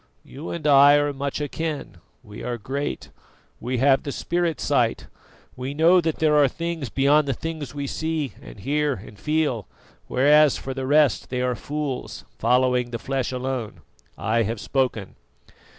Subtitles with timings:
[0.25, 3.11] You and I are much akin we are great;
[3.59, 5.05] we have the spirit sight;
[5.55, 9.67] we know that there are things beyond the things we see and hear and feel;
[10.07, 13.81] whereas, for the rest, they are fools, following the flesh alone.
[14.17, 15.17] I have spoken."